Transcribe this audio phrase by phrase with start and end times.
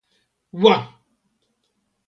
[0.61, 0.75] wa!